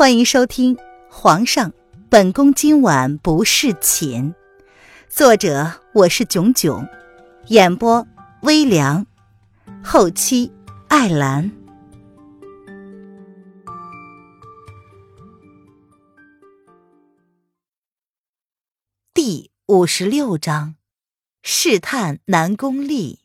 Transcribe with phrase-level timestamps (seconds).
[0.00, 0.76] 欢迎收听
[1.10, 1.74] 《皇上，
[2.08, 4.32] 本宫今晚不侍寝》，
[5.10, 6.88] 作者我是囧囧，
[7.48, 8.08] 演播
[8.40, 9.06] 微凉，
[9.84, 10.50] 后期
[10.88, 11.52] 艾兰。
[19.12, 20.76] 第五十六章，
[21.42, 23.20] 试探南宫丽。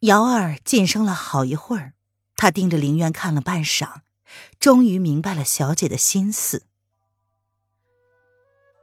[0.00, 1.94] 瑶儿晋升了好一会儿。
[2.40, 4.00] 他盯着林渊看了半晌，
[4.58, 6.62] 终于明白了小姐的心思。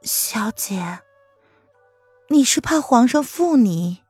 [0.02, 1.00] 小姐，
[2.28, 4.04] 你是怕皇上负你？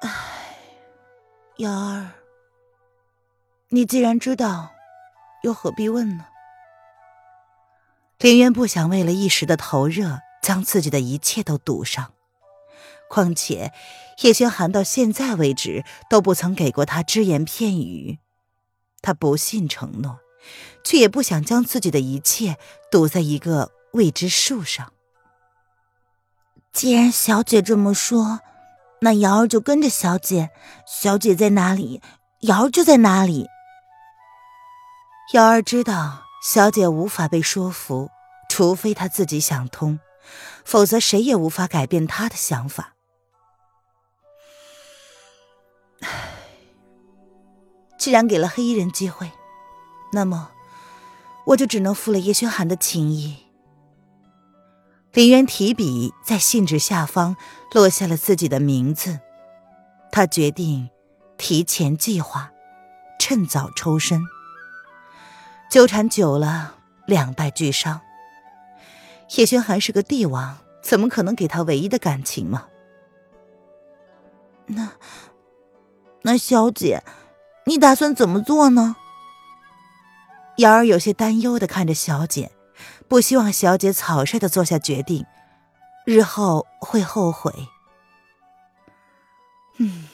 [0.00, 0.56] 唉，
[1.60, 2.12] 瑶儿，
[3.68, 4.70] 你既然知道，
[5.42, 6.24] 又何必问呢？
[8.16, 12.14] 林渊不想为了一时的头热，将自己的一切都赌上。
[13.08, 13.72] 况且，
[14.22, 18.18] 叶轩寒到现在为止都不曾给过他只言片语，
[19.02, 20.20] 他不信承诺，
[20.84, 22.56] 却也不想将自己的一切
[22.90, 24.92] 赌在一个未知数上。
[26.72, 28.40] 既然小姐这么说，
[29.00, 30.50] 那瑶儿就跟着小姐，
[30.86, 32.02] 小姐在哪里，
[32.40, 33.48] 瑶儿就在哪里。
[35.32, 38.10] 瑶儿知道小姐无法被说服，
[38.48, 39.98] 除非她自己想通，
[40.64, 42.94] 否则谁也无法改变她的想法。
[48.08, 49.30] 既然给了黑衣人机会，
[50.12, 50.52] 那么
[51.44, 53.36] 我就只能负了叶轩寒的情谊。
[55.12, 57.36] 林渊提笔在信纸下方
[57.74, 59.20] 落下了自己的名字，
[60.10, 60.88] 他决定
[61.36, 62.50] 提前计划，
[63.18, 64.22] 趁早抽身。
[65.70, 68.00] 纠缠久了，两败俱伤。
[69.36, 72.68] 叶轩寒是个帝王，怎么可能给他唯一的感情吗？
[74.64, 74.92] 那。
[76.22, 77.02] 那小姐，
[77.68, 78.96] 你打算怎么做呢？
[80.56, 82.50] 瑶儿有些担忧的看着小姐，
[83.06, 85.26] 不希望小姐草率的做下决定，
[86.06, 87.68] 日后会后悔。
[89.76, 90.08] 嗯，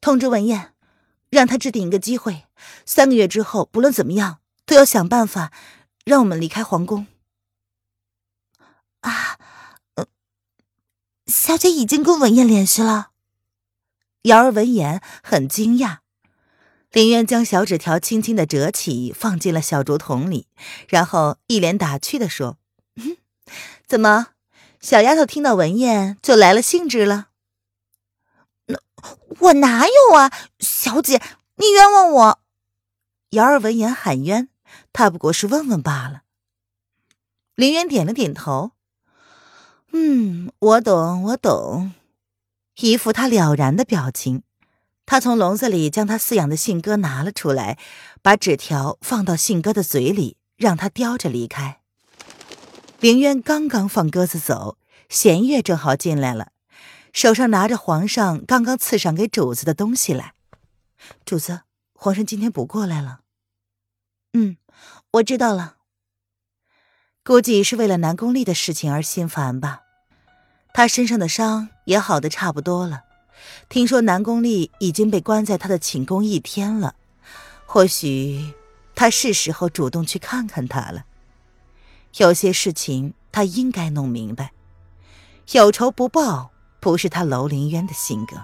[0.00, 0.74] 通知文燕，
[1.30, 2.46] 让他制定一个机会，
[2.84, 5.52] 三个月之后，不论怎么样，都要想办法
[6.04, 7.06] 让我们离开皇宫。
[9.02, 9.38] 啊，
[9.94, 10.06] 呃，
[11.28, 13.10] 小姐已经跟文燕联系了。
[14.22, 15.98] 瑶儿闻言很惊讶，
[16.92, 20.48] 林渊将小纸条轻轻的折起，放进了小竹筒里，
[20.88, 22.58] 然后一脸打趣的说
[23.86, 24.28] ：“怎么，
[24.80, 27.28] 小丫头听到文燕就来了兴致了
[28.66, 28.80] ？”“那
[29.38, 31.22] 我哪有啊，小姐，
[31.56, 32.40] 你冤枉我！”
[33.30, 34.48] 瑶儿闻言喊冤，
[34.92, 36.22] 他不过是问问罢了。
[37.54, 38.72] 林渊点了点头
[39.92, 41.92] ：“嗯，我懂，我懂。”
[42.80, 44.42] 一副他了然的表情，
[45.10, 47.76] 他从笼子里将他饲养的信鸽拿了出来，
[48.22, 51.80] 把纸条放到信鸽的嘴里，让它叼着离开。
[53.00, 54.78] 凌渊刚刚放鸽子走，
[55.08, 56.52] 弦月正好进来了，
[57.12, 60.34] 手上拿着皇上刚刚赐上给主子的东西来。
[61.24, 63.22] 主子，皇上今天不过来了。
[64.34, 64.58] 嗯，
[65.14, 65.78] 我知道了。
[67.24, 69.80] 估计是为了南宫丽的事情而心烦吧。
[70.72, 73.02] 他身上的伤也好的差不多了，
[73.68, 76.94] 听说南宫丽已经被关在他的寝宫一天了，
[77.66, 78.54] 或许
[78.94, 81.04] 他是时候主动去看看他了。
[82.16, 84.52] 有些事情他应该弄明白，
[85.52, 86.50] 有仇不报
[86.80, 88.36] 不是他楼凌渊的性格。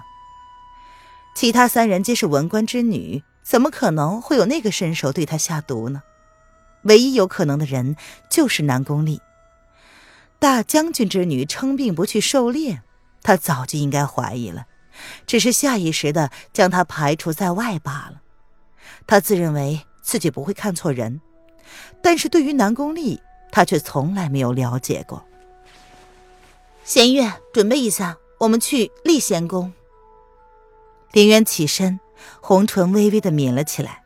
[1.35, 6.01] 其他三人皆是文官之女，怎么可能会有那个身手对他下毒呢？
[6.83, 7.95] 唯一有可能的人
[8.29, 9.21] 就是南宫丽。
[10.39, 12.81] 大将军之女称病不去狩猎，
[13.21, 14.65] 他早就应该怀疑了，
[15.25, 18.21] 只是下意识的将他排除在外罢了。
[19.05, 21.21] 他自认为自己不会看错人，
[22.01, 23.21] 但是对于南宫丽，
[23.51, 25.25] 他却从来没有了解过。
[26.83, 29.73] 弦月，准备一下，我们去丽贤宫。
[31.11, 31.99] 林渊起身，
[32.41, 34.03] 红唇微微的抿了起来。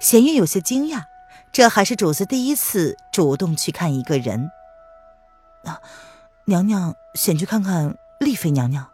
[0.00, 1.04] 弦月有些惊讶，
[1.52, 4.50] 这还是主子第一次主动去看一个人。
[5.64, 5.80] 啊，
[6.46, 8.90] 娘娘先去看看丽妃娘娘，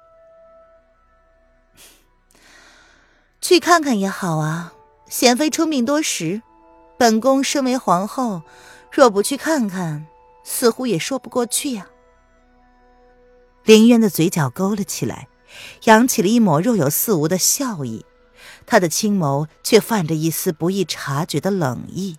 [3.47, 4.73] 去看看也好啊。
[5.07, 6.43] 贤妃出命多时，
[6.99, 8.43] 本宫身为皇后，
[8.91, 10.05] 若不去看看，
[10.43, 11.87] 似乎也说不过去呀。
[13.63, 15.29] 凌渊的嘴角勾了起来，
[15.85, 18.05] 扬起了一抹若有似无的笑意，
[18.67, 22.19] 他的青眸却泛着一丝不易察觉的冷意。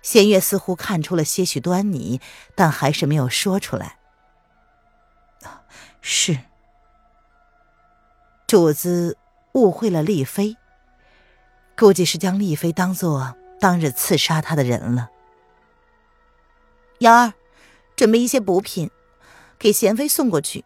[0.00, 2.22] 弦月似乎看出了些许端倪，
[2.54, 3.98] 但还是没有说出来。
[6.00, 6.38] 是
[8.46, 9.18] 主子
[9.52, 10.56] 误会了丽妃，
[11.76, 15.10] 估计是将丽妃当做当日刺杀他的人了。
[16.98, 17.32] 瑶儿，
[17.96, 18.90] 准备一些补品，
[19.58, 20.64] 给贤妃送过去。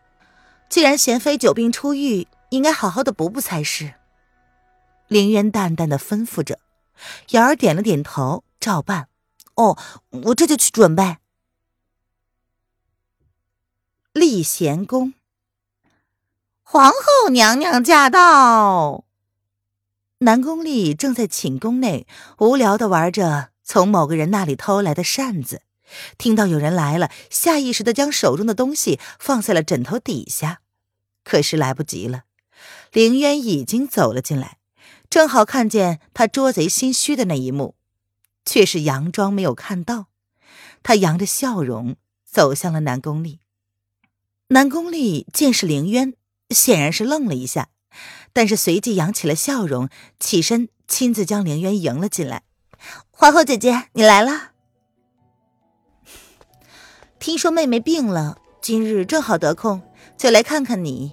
[0.69, 3.95] 既然贤妃久病初愈，应该好好的补补才是。
[5.09, 6.59] 凌渊淡淡的吩咐着，
[7.31, 9.09] 瑶儿点了点头，照办。
[9.55, 9.77] 哦，
[10.09, 11.19] 我这就去准备。
[14.15, 15.13] 立贤宫，
[16.73, 19.05] 皇后娘娘驾到。
[20.21, 22.07] 南宫丽正在寝宫内
[22.39, 25.61] 无聊的玩着从某个人那里偷来的扇子。
[26.17, 30.63] 听到有人来了，下意识的将手中的东西放在了枕头底下，
[31.25, 32.23] 可是来不及了，
[32.91, 34.57] 凌渊已经走了进来，
[35.11, 37.75] 正好看见他捉贼心虚的那一幕，
[38.47, 40.07] 却是佯装没有看到。
[40.83, 43.41] 他扬着笑容走向了南宫丽。
[44.49, 46.15] 南宫丽见是凌渊，
[46.53, 47.69] 显然是愣了一下，
[48.33, 49.89] 但是随即扬起了笑容，
[50.19, 52.43] 起身亲自将凌渊迎了进来。
[53.11, 54.51] 皇后姐姐，你来了。
[57.19, 59.81] 听说妹妹病了，今日正好得空，
[60.17, 61.13] 就来看看你。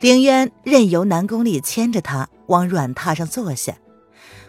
[0.00, 3.76] 凌渊任由南宫丽牵着他往软榻上坐下，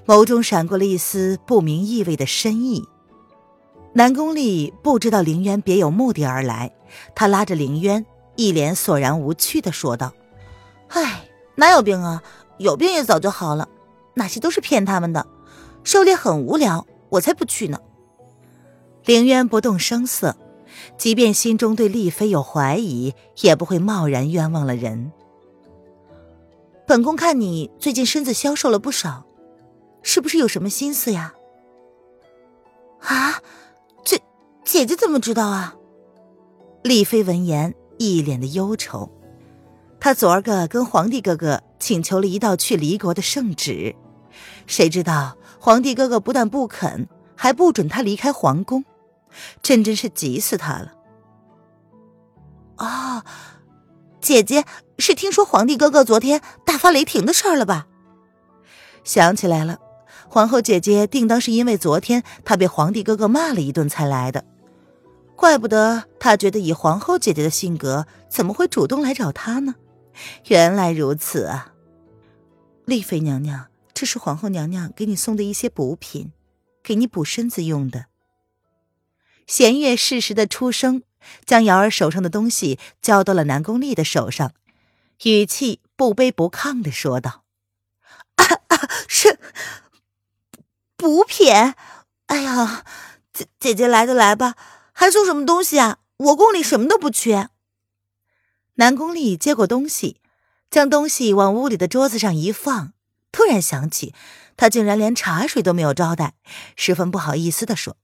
[0.07, 2.83] 眸中闪过了一丝不明意味的深意。
[3.93, 6.73] 南宫丽不知道凌渊别有目的而来，
[7.13, 8.05] 他拉着凌渊，
[8.41, 10.13] 一脸索然无趣的说道
[10.89, 12.23] ：“唉，哪有病啊？
[12.57, 13.69] 有病也早就好了，
[14.15, 15.27] 那些都是骗他们的。
[15.83, 17.79] 狩猎很无聊，我才不去呢。”
[19.05, 20.35] 凌渊不动声色，
[20.97, 25.11] 即便心中对丽妃有怀疑，也不会贸然冤枉了人。
[26.87, 29.23] 本宫看你最近身子消瘦了不少，
[30.01, 31.35] 是不是有什么心思呀？
[33.01, 33.41] 啊，
[34.03, 34.17] 这
[34.63, 35.75] 姐姐怎么知道啊？
[36.83, 39.09] 丽妃闻言，一脸的忧愁。
[39.99, 43.95] 他昨儿个跟皇帝哥哥请求了一道去离国的圣旨，
[44.65, 48.83] 谁知道皇帝哥哥不但不肯，还不准他离开皇宫。
[49.61, 50.93] 真真是急死他了！
[52.77, 53.23] 啊，
[54.19, 54.65] 姐姐
[54.97, 57.87] 是听说皇帝哥哥昨天大发雷霆的事儿了吧？
[59.03, 59.79] 想起来了，
[60.27, 64.43] 皇后姐姐定当是因为昨天她被皇帝哥哥骂了一顿才来的，
[65.41, 69.73] 怪不得她觉得以皇后姐姐的性格，怎么会主动来找她呢？
[70.45, 71.73] 原来如此啊！
[72.85, 76.31] 丽妃娘娘，这是皇后娘娘给你送的一些补品，
[76.83, 78.05] 给你补身子用的。
[79.47, 81.01] 弦月适时的出声，
[81.43, 84.53] 将瑶儿手上的东西交到了南宫丽的手上，
[85.23, 87.45] 语气不卑不亢的说道
[88.37, 89.39] ：“啊啊，是
[90.95, 91.51] 补品。
[92.27, 92.85] 哎呀，
[93.33, 94.55] 姐姐姐来就来吧，
[95.01, 95.97] 还送什么东西啊？
[96.17, 97.49] 我宫里什么都不缺。”
[98.77, 100.21] 南宫丽接过东西，
[100.69, 102.93] 将东西往屋里的桌子上一放，
[103.31, 104.13] 突然想起
[104.55, 106.35] 他竟然连茶水都没有招待，
[106.75, 107.97] 十分不好意思的说。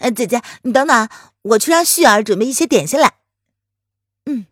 [0.00, 1.08] 哎， 姐姐，你等等，
[1.42, 3.18] 我去让旭儿准备一些点心来。
[4.26, 4.46] 嗯，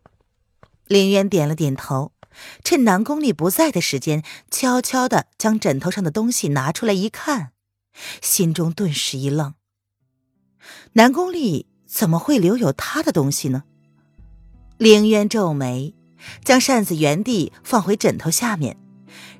[0.86, 2.12] 林渊点了点头，
[2.62, 7.50] 趁南宫丽不在的时间，悄悄的将枕头上的东西拿出来一看，
[8.22, 9.54] 心中顿时一愣。
[10.92, 13.64] 南宫丽怎么会留有他的东西呢？
[14.78, 15.94] 凌渊皱眉，
[16.44, 18.76] 将扇子原地放回枕头下面，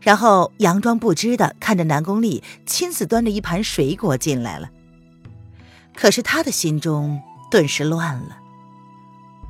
[0.00, 4.70] 然后佯装不知的看着南宫丽亲自端着一盘水果进来了。
[5.94, 8.38] 可是他的心中顿时乱了，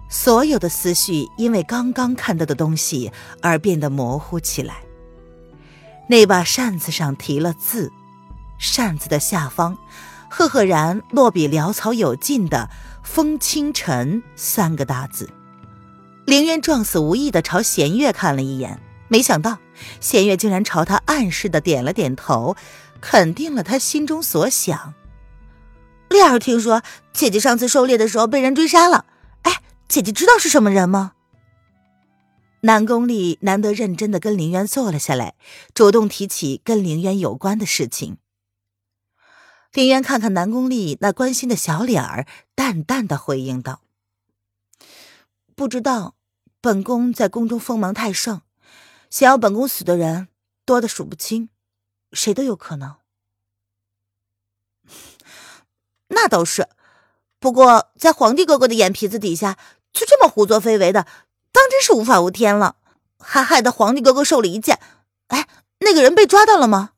[0.09, 3.13] 所有的思绪因为刚刚看到的东西
[3.43, 4.77] 而变得模糊起来。
[6.09, 7.93] 那把扇子上题了字，
[8.59, 9.79] 扇子的下方
[10.31, 12.71] 赫赫然落笔潦草有劲的
[13.03, 15.29] “风清晨”三个大字。
[16.25, 19.59] 凌渊撞死无意的朝弦月看了一眼，没想到
[19.99, 22.55] 弦月竟然朝他暗示的点了点头，
[23.01, 24.95] 肯定了他心中所想。
[26.09, 26.83] 丽儿听说
[27.13, 29.07] 姐姐上次狩猎的时候被人追杀了，
[29.43, 31.13] 哎，姐姐知道是什么人吗？
[32.61, 35.35] 南宫丽难得认真的跟林渊坐了下来，
[35.75, 38.19] 主动提起跟林渊有关的事情。
[39.73, 43.83] 林渊看看南宫丽那关心的小脸儿，淡淡的回应道
[45.55, 46.17] ：“不知道，
[46.61, 48.43] 本宫在宫中锋芒太盛，
[49.09, 50.27] 想要本宫死的人
[50.65, 51.51] 多的数不清，
[52.13, 52.97] 谁都有可能。”
[56.09, 56.69] 那倒是，
[57.39, 59.57] 不过在皇帝哥哥的眼皮子底下，
[59.93, 61.07] 就这么胡作非为的，
[61.53, 62.75] 当真是无法无天了，
[63.21, 64.81] 还害得皇帝哥哥受了一箭。
[65.29, 65.47] 哎，
[65.79, 66.95] 那个人被抓到了吗？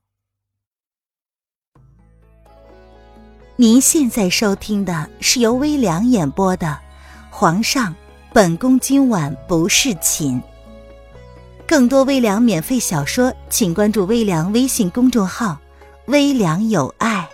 [3.56, 6.66] 您现在收听的是由微凉演播的
[7.30, 7.94] 《皇上，
[8.32, 10.40] 本宫今晚不侍寝》。
[11.68, 15.60] 更多微凉免费小说，请关注微凉微信公众号
[16.08, 17.28] “微凉有爱”。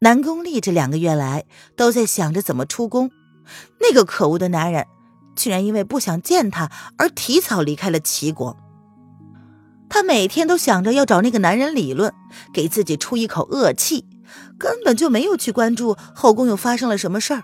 [0.00, 1.44] 南宫丽这两个月来
[1.76, 3.10] 都在想着怎么出宫，
[3.80, 4.86] 那个可恶的男人
[5.34, 8.56] 竟然因为不想见他而提早离开了齐国。
[9.88, 12.12] 他每天都想着要找那个男人理论，
[12.52, 14.06] 给自己出一口恶气。
[14.58, 17.42] 根本就没有去关注后宫又发生了什么事儿，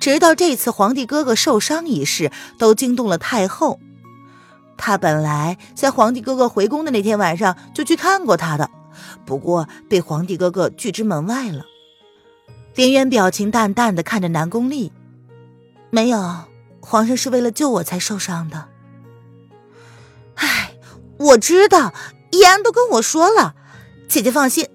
[0.00, 3.80] 直到这次皇帝哥哥受伤一事都惊动了太后。
[4.76, 8.70] 他本来在皇帝哥哥回宫的那天晚上就去看过他的，
[9.24, 11.64] 不过被皇帝哥哥拒之门外了。
[12.74, 14.92] 林渊表情淡淡的看着南宫丽，
[15.90, 16.18] 没有，
[16.88, 18.68] 皇上是为了救我才受伤的。
[20.36, 20.78] 唉，
[21.18, 21.92] 我知道，
[22.30, 23.56] 易安都跟我说了，
[24.08, 24.68] 姐姐放心。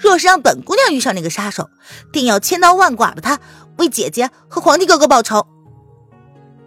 [0.00, 1.68] 若是让本姑娘遇上那个杀手，
[2.12, 3.40] 定要千刀万剐的他，
[3.76, 5.46] 为姐姐和皇帝哥哥报仇。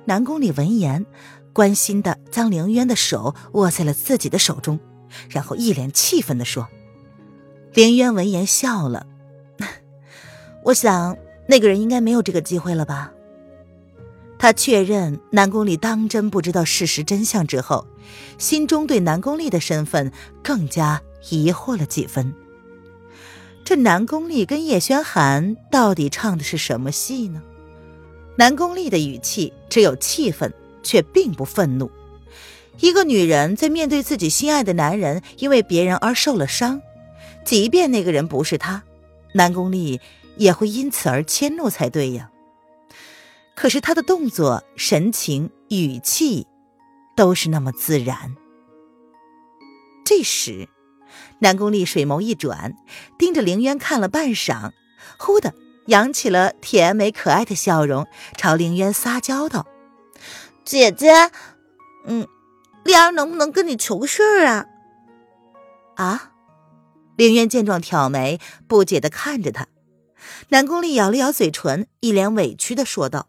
[0.06, 1.08] 南宫里闻言，
[1.54, 4.80] 关心的将凌渊的手握在了自己的手中，
[5.28, 6.68] 然后一脸气愤的说
[7.74, 9.08] ：“凌渊闻言笑了，
[10.66, 13.12] 我想那个人应该没有这个机会了吧？”
[14.42, 17.86] 他确认南宫丽当真不知道事实真相之后，
[18.40, 22.34] 心中对南宫丽的身份更加疑惑了几分。
[23.64, 27.44] 这南宫丽跟叶轩寒到底唱的是什么戏呢？
[28.36, 31.92] 南宫丽的语气只有气愤，却并不愤怒。
[32.80, 36.82] 一个女人在面对自己心爱的男人因为别人而受了伤，
[37.46, 38.82] 即便那个人不是她，
[39.36, 40.02] 南宫丽
[40.36, 42.31] 也会因此而迁怒才对呀。
[43.56, 46.48] 可是他的动作、神情、语气，
[47.16, 48.36] 都是那么自然。
[50.06, 50.70] 这时。
[51.40, 52.76] 南宫丽水眸一转，
[53.18, 54.72] 盯着凌渊看了半晌，
[55.18, 55.54] 忽的
[55.88, 59.66] 扬起了甜美可爱的笑容，朝凌渊撒娇道
[60.64, 61.32] ：“姐姐，
[62.06, 62.28] 嗯，
[62.86, 64.68] 丽儿能不能跟你求个事儿啊？”
[65.98, 66.32] 啊！
[67.18, 69.68] 凌渊见状挑眉，不解的看着他。
[70.50, 73.28] 南宫丽咬了咬嘴唇，一脸委屈的说道：“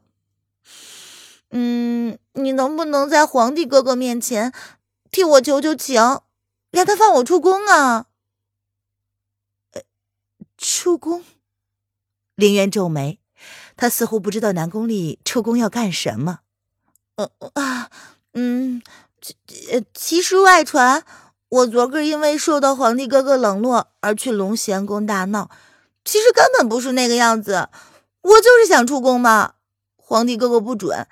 [1.53, 4.53] 嗯，你能不能在皇帝哥哥面前
[5.11, 6.21] 替我求求情？”
[6.73, 8.07] 让他放我出宫啊！
[10.57, 11.23] 出宫？
[12.35, 13.21] 林渊皱眉，
[13.77, 16.41] 他似乎不知道南宫丽出宫要干什么。
[17.17, 17.91] 呃啊，
[18.33, 18.83] 嗯，
[19.93, 21.05] 其实外传
[21.51, 25.51] 我昨个因为受到皇帝哥哥冷落而去龙贤宫大闹，
[26.03, 27.69] 其实根本不是那个样子，
[28.23, 29.57] 我就是想出宫嘛。
[29.97, 31.07] 皇帝哥哥不准，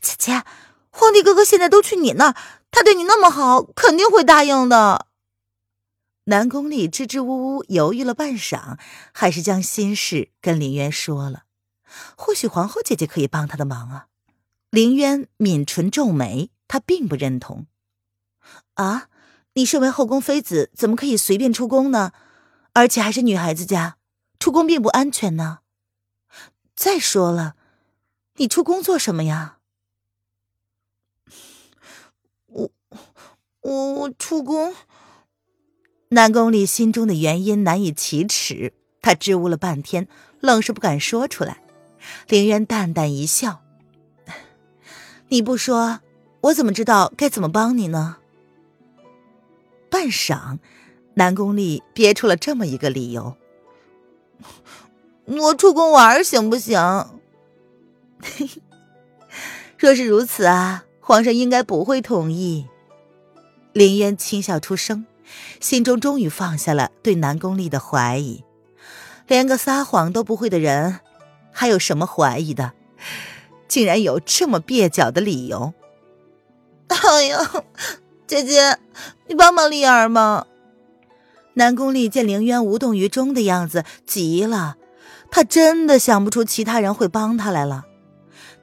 [0.00, 0.44] 姐姐，
[0.90, 2.36] 皇帝哥哥现在都去你那儿。
[2.70, 5.06] 他对你那么好，肯定会答应的。
[6.24, 8.78] 南宫丽支支吾吾犹豫了半晌，
[9.12, 11.44] 还是将心事跟林渊说了。
[12.16, 14.06] 或许皇后姐姐可以帮他的忙啊。
[14.70, 17.66] 林渊抿唇皱眉，他并不认同。
[18.74, 19.08] 啊，
[19.52, 22.12] 你身为后宫妃子，怎么可以随便出宫呢？
[22.72, 23.98] 而且还是女孩子家，
[24.40, 25.60] 出宫并不安全呢。
[26.74, 27.54] 再说了，
[28.34, 29.58] 你出宫做什么呀？
[33.62, 34.74] 我出宫，
[36.08, 40.06] 南宫里心中的原因难以启齿，他支吾了半天，
[40.40, 41.62] 愣是不敢说出来。
[42.28, 43.62] 凌渊淡淡一笑
[45.28, 46.00] ：“你不说，
[46.42, 48.18] 我怎么知道该怎么帮你呢？”
[49.90, 50.58] 半晌，
[51.14, 53.36] 南宫丽憋出了这么一个理由
[55.24, 56.78] ：“我出宫玩行不行？”
[59.78, 62.66] 若是如此啊，皇上应该不会同意。
[63.74, 65.04] 林渊轻笑出声，
[65.60, 68.44] 心中终于放下了对南宫丽的怀疑。
[69.26, 71.00] 连个撒谎都不会的人，
[71.50, 72.72] 还有什么怀疑的？
[73.66, 75.74] 竟然有这么蹩脚的理由！
[76.86, 77.64] 哎呀，
[78.28, 78.78] 姐姐，
[79.26, 80.46] 你帮帮丽儿嘛！
[81.54, 84.76] 南宫丽见凌渊无动于衷的样子，急了。
[85.32, 87.86] 他真的想不出其他人会帮他来了。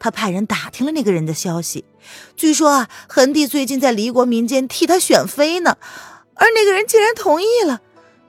[0.02, 1.86] 他派人打听了那个人的消息，
[2.36, 5.78] 据说啊，恒帝最近在离国民间替他选妃呢，
[6.34, 7.82] 而那个人竟然同意了。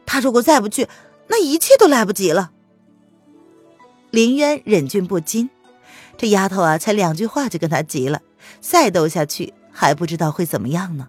[0.04, 0.86] 他如果再不去，
[1.28, 2.50] 那一切都来不及了。
[4.10, 5.48] 林渊忍俊不禁，
[6.18, 8.20] 这丫头啊，才两句话就跟他急了，
[8.60, 11.08] 再斗下去还不知道会怎么样呢。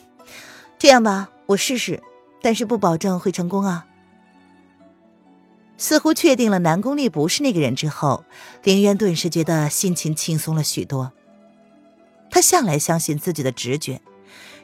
[0.78, 2.02] 这样吧，我试试，
[2.42, 3.86] 但是不保证会成功啊。
[5.80, 8.26] 似乎确定了南宫丽不是那个人之后，
[8.62, 11.10] 林渊顿时觉得心情轻松了许多。
[12.30, 14.02] 他向来相信自己的直觉，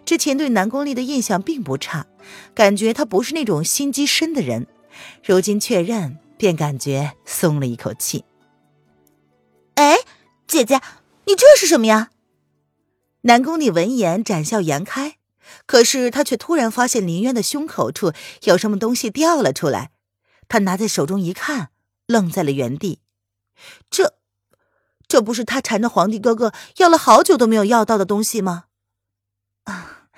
[0.04, 2.06] 之前对南宫丽的印象并不差，
[2.54, 4.66] 感觉她不是那种心机深的人。
[5.24, 8.24] 如今确认，便感觉松了一口气。
[9.76, 9.96] 哎，
[10.46, 10.82] 姐姐，
[11.24, 12.10] 你这是什么呀？
[13.22, 15.16] 南宫里闻言展笑颜开，
[15.64, 19.92] 可是他却突然发现林渊的胸口处有什么东西掉了出来。
[20.48, 21.70] 他拿在手中一看，
[22.06, 23.00] 愣在了原地。
[23.90, 24.18] 这，
[25.08, 28.64] 这不是他缠着皇帝哥哥要了好久都没有要到的东西吗？
[29.64, 30.08] 啊，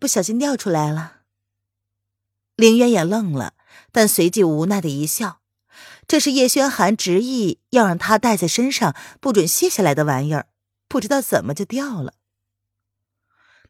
[0.00, 1.22] 不小心掉出来了。
[2.56, 3.54] 凌渊也愣了，
[3.92, 5.40] 但随即无奈的一笑。
[6.08, 10.48] 这是叶轩寒执意要让他带在身上，不准卸下来的玩意儿，
[10.88, 12.14] 不知道怎么就掉了。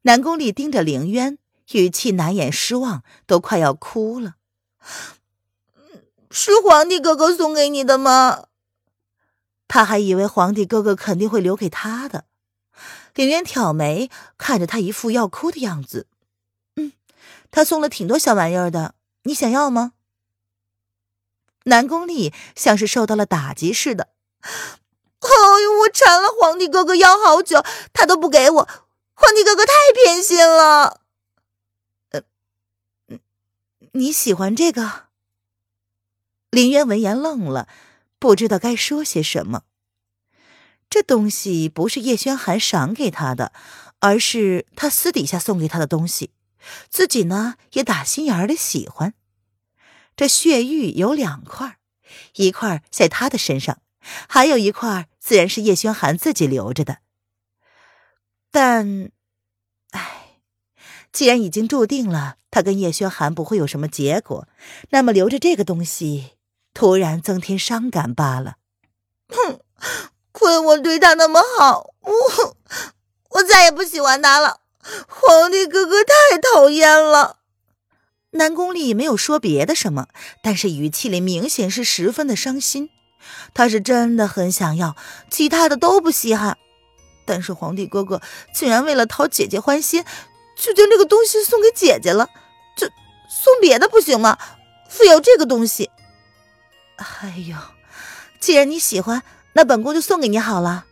[0.02, 1.36] 南宫丽盯着凌渊，
[1.72, 4.36] 语气难掩失望，都快要哭了。
[6.30, 8.46] 是皇帝哥哥送给你的吗？
[9.66, 12.24] 他还以为皇帝哥哥肯定会留给他的。
[13.14, 16.06] 凌渊挑眉，看着他一副要哭的样子。
[16.76, 16.92] 嗯，
[17.50, 18.94] 他送了挺多小玩意儿的，
[19.24, 19.92] 你想要吗？
[21.64, 24.08] 南宫丽像是受到了打击似的。
[24.40, 25.28] 哎
[25.62, 28.68] 呦，我缠了皇帝哥哥要好久，他都不给我。
[29.14, 31.00] 皇帝哥哥太偏心了，
[32.10, 32.22] 呃，
[33.92, 35.07] 你喜欢这个？
[36.50, 37.68] 林渊闻言愣了，
[38.18, 39.64] 不知道该说些什么。
[40.90, 43.52] 这东西不是叶轩寒赏给他的，
[44.00, 46.30] 而是他私底下送给他的东西，
[46.88, 49.12] 自己呢也打心眼里喜欢。
[50.16, 51.78] 这血玉有两块，
[52.36, 53.82] 一块在他的身上，
[54.28, 57.00] 还有一块自然是叶轩寒自己留着的。
[58.50, 59.10] 但，
[59.90, 60.40] 唉，
[61.12, 64.48] 既然已经注定了他跟叶轩寒不会有什么结果，
[64.88, 66.30] 那么留着这个东西，
[66.78, 68.54] 突然增添伤感罢了。
[69.30, 69.58] 哼，
[70.30, 72.56] 亏我对他那么好，我
[73.30, 74.60] 我再也不喜欢他了。
[75.08, 77.38] 皇帝哥哥太讨厌了。
[78.30, 80.06] 南宫丽没有说别的什么，
[80.40, 82.90] 但是语气里明显是十分的伤心。
[83.52, 84.94] 他是真的很想要，
[85.28, 86.58] 其他的都不稀罕。
[87.26, 88.22] 但是皇帝哥哥
[88.54, 90.04] 竟然为了讨姐姐欢心，
[90.56, 92.28] 就将这个东西送给姐姐了。
[92.76, 92.86] 这
[93.28, 94.38] 送别的不行吗？
[94.88, 95.90] 非要这个东西？
[96.98, 97.56] 哎呦，
[98.40, 99.22] 既然你喜欢，
[99.54, 100.84] 那本宫就送给你好了。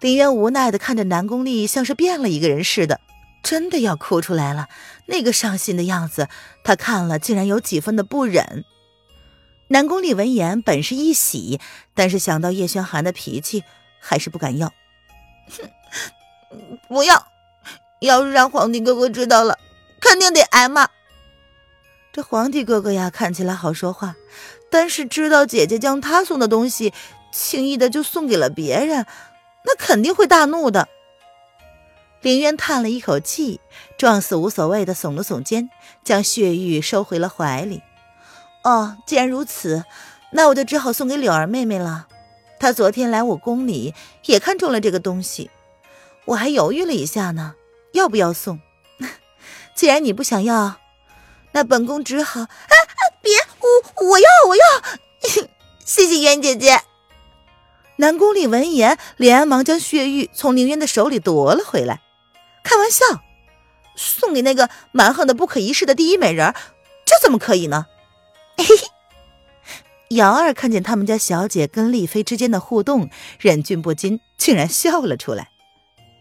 [0.00, 3.00] 林渊无奈的看着南宫丽，像是变了一个人似的，
[3.42, 4.68] 真的要哭出来了。
[5.06, 6.28] 那个伤心的样子，
[6.62, 8.64] 他看了竟然有几分的不忍。
[9.70, 11.60] 南宫丽闻言本是一喜，
[11.94, 13.64] 但是想到叶轩寒的脾气，
[14.00, 14.72] 还是不敢要。
[15.50, 15.68] 哼，
[16.88, 17.26] 不要！
[18.00, 19.58] 要是让皇帝哥哥知道了，
[20.00, 20.88] 肯定得挨骂。
[22.12, 24.14] 这皇帝哥哥呀，看起来好说话，
[24.70, 26.92] 但是知道姐姐将他送的东西
[27.32, 29.06] 轻易的就送给了别人，
[29.64, 30.88] 那肯定会大怒的。
[32.20, 33.60] 林渊叹了一口气，
[33.96, 35.70] 撞死无所谓的耸了耸肩，
[36.02, 37.82] 将血玉收回了怀里。
[38.64, 39.84] 哦，既然如此，
[40.32, 42.08] 那我就只好送给柳儿妹妹了。
[42.58, 45.50] 她昨天来我宫里，也看中了这个东西，
[46.24, 47.54] 我还犹豫了一下呢，
[47.92, 48.60] 要不要送？
[49.76, 50.74] 既然你不想要，
[51.52, 52.40] 那本宫只好……
[52.40, 52.48] 啊！
[53.78, 55.48] 我要 我要！
[55.84, 56.82] 谢谢渊姐姐。
[57.96, 62.00] 南宫里闻言，连忙将血玉从凌渊的手里夺了回来。
[62.62, 63.04] 开玩笑，
[63.96, 66.54] 送给那个蛮横的不可一世的第一美人，
[67.04, 67.86] 这怎么可以呢？
[68.56, 68.88] 嘿嘿。
[70.16, 75.50] 瑶儿看见他们家小姐跟丽妃之间的互动，忍俊不禁，竟然笑了出来。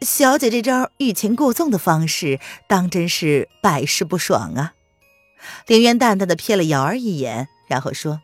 [0.01, 4.73] 小姐这招欲擒故纵的方式，当真是百试不爽啊！
[5.65, 8.21] 凌渊淡淡的瞥了瑶儿一眼，然后说：“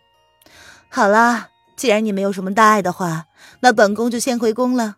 [0.89, 3.25] 好了，既然你没有什么大碍的话，
[3.61, 4.97] 那本宫就先回宫了，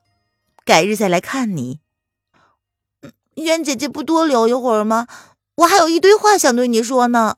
[0.63, 1.80] 改日再来看你。”
[3.36, 5.08] 渊姐姐不多留一会儿吗？
[5.56, 7.38] 我还有一堆话想对你说呢。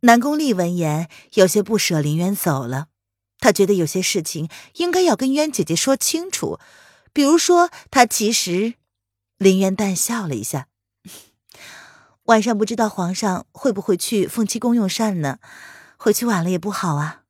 [0.00, 2.88] 南宫丽闻言，有些不舍林渊走了。
[3.38, 6.58] 他觉得有些事情应该要跟渊姐姐说清楚，
[7.12, 8.74] 比如说，他其实……
[9.38, 10.68] 林渊淡笑了一下，
[12.32, 15.38] 晚上不知道皇上会不会去凤栖宫用膳呢？
[15.98, 17.24] 回去晚了也不好啊。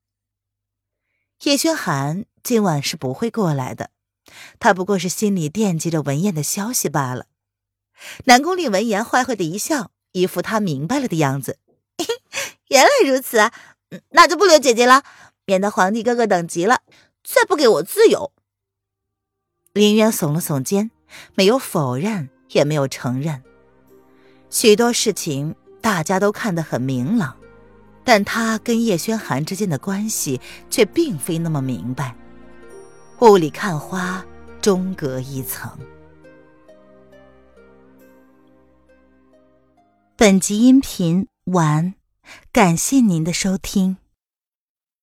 [1.42, 3.90] 叶轩寒今晚是不会过来的，
[4.60, 7.26] 他不过是心里惦记着文燕的消息罢了。
[8.26, 11.58] 南宫令闻言，坏坏的一笑，一副他明白了的样子。
[12.70, 13.52] 原来如此啊，
[14.10, 15.02] 那就不留姐姐了，
[15.46, 16.82] 免得皇帝哥哥等急了，
[17.24, 18.32] 再不给我自由。
[19.72, 20.92] 林渊耸了耸肩，
[21.34, 23.42] 没有否认，也没有承认。
[24.52, 27.34] 许多事情大家都看得很明朗，
[28.04, 30.38] 但他跟叶轩寒之间的关系
[30.68, 32.14] 却并非那么明白。
[33.20, 34.22] 雾里看花，
[34.60, 35.70] 终隔一层。
[40.16, 41.94] 本集音频完。
[42.52, 43.96] 感谢您的收听。